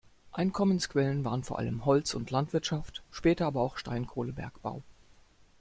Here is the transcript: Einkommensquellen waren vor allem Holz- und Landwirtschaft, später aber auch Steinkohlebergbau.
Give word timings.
Einkommensquellen 0.31 1.23
waren 1.25 1.43
vor 1.43 1.59
allem 1.59 1.85
Holz- 1.85 2.15
und 2.15 2.31
Landwirtschaft, 2.31 3.03
später 3.11 3.45
aber 3.45 3.61
auch 3.61 3.77
Steinkohlebergbau. 3.77 4.81